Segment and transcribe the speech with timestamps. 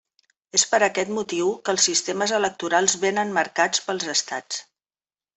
[0.59, 4.63] És per aquest motiu que els sistemes electorals vénen marcats pels estats.